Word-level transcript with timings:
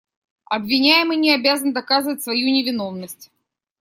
Обвиняемый 0.49 1.15
не 1.15 1.31
обязан 1.31 1.73
доказывать 1.73 2.23
свою 2.23 2.47
невиновность. 2.49 3.29